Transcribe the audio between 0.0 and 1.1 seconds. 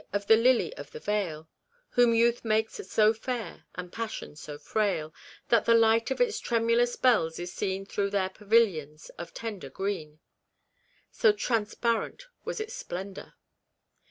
of the lily of the